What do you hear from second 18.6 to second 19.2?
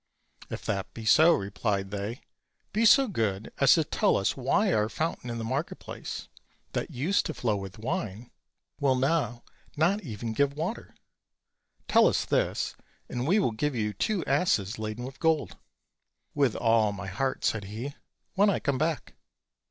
back."